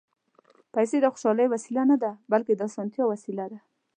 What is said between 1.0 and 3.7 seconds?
د خوشالۍ وسیله نه ده، بلکې د اسانتیا وسیله ده.